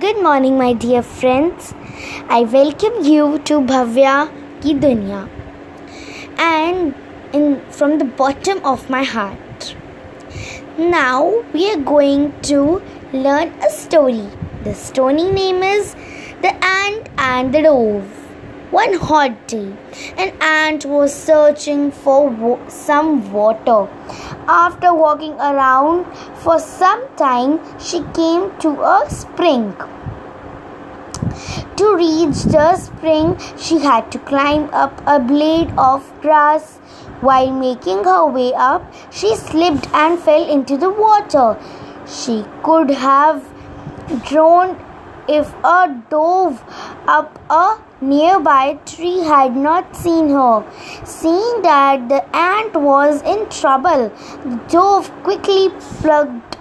Good 0.00 0.22
morning, 0.22 0.56
my 0.56 0.72
dear 0.72 1.02
friends. 1.02 1.74
I 2.26 2.44
welcome 2.44 3.04
you 3.04 3.38
to 3.40 3.58
Bhavya 3.60 4.30
Ki 4.62 4.72
Dunya 4.72 5.28
and 6.38 6.94
from 7.70 7.98
the 7.98 8.06
bottom 8.06 8.64
of 8.64 8.88
my 8.88 9.02
heart. 9.02 9.74
Now 10.78 11.44
we 11.52 11.70
are 11.70 11.76
going 11.76 12.32
to 12.52 12.80
learn 13.12 13.52
a 13.60 13.68
story. 13.68 14.26
The 14.64 14.74
story 14.74 15.24
name 15.24 15.62
is 15.62 15.94
The 16.40 16.54
Ant 16.64 17.10
and 17.18 17.54
the 17.54 17.60
Dove. 17.60 18.21
One 18.72 18.94
hot 18.94 19.48
day, 19.48 19.76
an 20.16 20.30
ant 20.40 20.86
was 20.86 21.14
searching 21.14 21.90
for 21.90 22.30
wo- 22.30 22.58
some 22.68 23.30
water. 23.30 23.86
After 24.48 24.94
walking 24.94 25.34
around 25.48 26.06
for 26.44 26.58
some 26.58 27.02
time, 27.18 27.58
she 27.78 28.00
came 28.20 28.46
to 28.60 28.70
a 28.92 29.10
spring. 29.10 29.76
To 31.82 31.90
reach 31.96 32.44
the 32.56 32.76
spring, 32.76 33.36
she 33.58 33.78
had 33.80 34.10
to 34.12 34.18
climb 34.32 34.70
up 34.72 35.04
a 35.06 35.20
blade 35.20 35.70
of 35.76 36.10
grass. 36.22 36.78
While 37.20 37.52
making 37.52 38.04
her 38.04 38.24
way 38.24 38.54
up, 38.54 38.90
she 39.10 39.36
slipped 39.36 39.92
and 39.92 40.18
fell 40.18 40.50
into 40.58 40.78
the 40.78 40.90
water. 41.04 41.46
She 42.06 42.42
could 42.62 42.98
have 43.06 43.46
drowned 44.24 44.78
if 45.28 45.54
a 45.62 46.02
dove 46.08 46.62
up 47.06 47.38
a 47.50 47.66
nearby 48.02 48.78
tree 48.84 49.20
had 49.20 49.56
not 49.56 49.94
seen 49.96 50.28
her. 50.30 50.64
Seeing 51.04 51.62
that 51.62 52.08
the 52.08 52.24
ant 52.36 52.74
was 52.74 53.22
in 53.22 53.48
trouble, 53.48 54.10
the 54.44 54.60
dove 54.68 55.10
quickly 55.22 55.70
plucked 56.00 56.58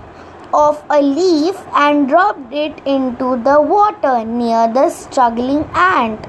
off 0.53 0.83
a 0.89 1.01
leaf 1.01 1.55
and 1.73 2.07
dropped 2.07 2.53
it 2.53 2.79
into 2.85 3.35
the 3.43 3.59
water 3.61 4.23
near 4.25 4.67
the 4.71 4.89
struggling 4.89 5.63
ant. 5.73 6.21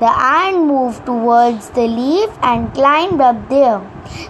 The 0.00 0.10
ant 0.10 0.64
moved 0.64 1.06
towards 1.06 1.70
the 1.70 1.86
leaf 1.86 2.30
and 2.42 2.72
climbed 2.74 3.20
up 3.20 3.48
there. 3.48 3.80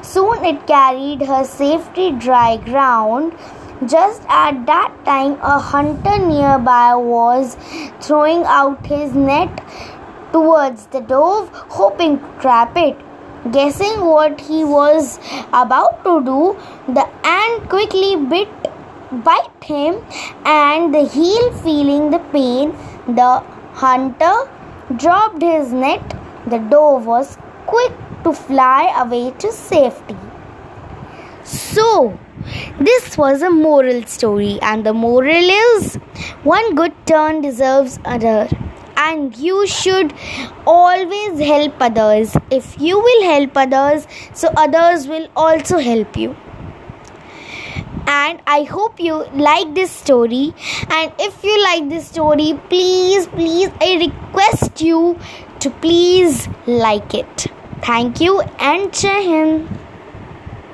Soon 0.02 0.44
it 0.44 0.66
carried 0.66 1.22
her 1.22 1.44
safely 1.44 2.12
dry 2.12 2.56
ground. 2.56 3.34
Just 3.86 4.22
at 4.28 4.66
that 4.66 4.92
time, 5.04 5.38
a 5.40 5.58
hunter 5.58 6.18
nearby 6.18 6.94
was 6.94 7.56
throwing 8.00 8.42
out 8.44 8.84
his 8.84 9.14
net 9.14 9.60
towards 10.32 10.86
the 10.86 11.00
dove, 11.00 11.50
hoping 11.68 12.18
to 12.18 12.40
trap 12.40 12.76
it. 12.76 12.96
Guessing 13.52 14.04
what 14.04 14.40
he 14.40 14.64
was 14.64 15.18
about 15.52 16.02
to 16.04 16.22
do, 16.24 16.56
the 16.92 17.06
ant 17.24 17.68
quickly 17.68 18.16
bit 18.16 18.48
bite 19.24 19.64
him 19.64 20.02
and 20.44 20.94
the 20.94 21.04
heel 21.06 21.52
feeling 21.62 22.10
the 22.10 22.18
pain 22.32 22.72
the 23.06 23.42
hunter 23.72 24.50
dropped 24.96 25.40
his 25.40 25.72
net. 25.72 26.02
The 26.46 26.58
dove 26.58 27.06
was 27.06 27.38
quick 27.66 27.92
to 28.24 28.32
fly 28.32 28.92
away 29.00 29.30
to 29.38 29.52
safety. 29.52 30.16
So 31.44 32.18
this 32.80 33.16
was 33.16 33.42
a 33.42 33.50
moral 33.50 34.02
story 34.04 34.58
and 34.62 34.84
the 34.84 34.92
moral 34.92 35.50
is 35.60 35.94
one 36.42 36.74
good 36.74 36.92
turn 37.06 37.40
deserves 37.40 37.98
another 38.04 38.48
and 39.04 39.36
you 39.36 39.66
should 39.66 40.12
always 40.66 41.38
help 41.38 41.74
others. 41.80 42.36
If 42.50 42.80
you 42.80 42.98
will 42.98 43.24
help 43.24 43.56
others 43.56 44.06
so 44.34 44.52
others 44.56 45.06
will 45.06 45.28
also 45.36 45.78
help 45.78 46.16
you. 46.16 46.36
And 48.10 48.40
i 48.46 48.62
hope 48.62 49.00
you 49.00 49.16
like 49.48 49.74
this 49.74 49.90
story. 49.90 50.54
And 50.90 51.12
if 51.18 51.42
you 51.44 51.58
like 51.62 51.88
this 51.88 52.08
story 52.08 52.52
please 52.70 53.26
please 53.26 53.70
i 53.88 53.92
request 54.06 54.80
you 54.80 55.18
to 55.60 55.70
please 55.70 56.48
like 56.66 57.14
it. 57.14 57.46
Thank 57.90 58.20
you 58.20 58.40
and 58.70 58.92
jai 58.92 59.87